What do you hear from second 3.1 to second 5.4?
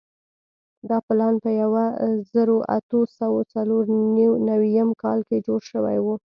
سوو څلور نوېم کال کې